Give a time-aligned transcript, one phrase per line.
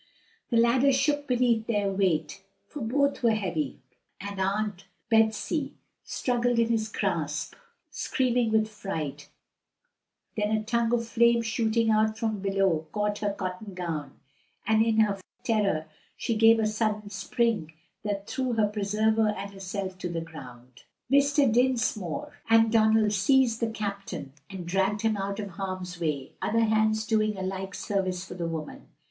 [0.49, 3.81] The ladder shook beneath their weight, for both were heavy,
[4.19, 7.53] and Aunt Betsy struggled in his grasp,
[7.91, 9.29] screaming with fright;
[10.35, 14.19] then a tongue of flame shooting out from below caught her cotton gown,
[14.65, 15.85] and in her frantic terror
[16.17, 17.71] she gave a sudden spring
[18.01, 20.81] that threw her preserver and herself to the ground.
[21.11, 21.45] Mr.
[21.53, 27.05] Dinsmore and Donald seized the captain and dragged him out of harm's Way, other hands
[27.05, 28.87] doing a like service for the woman.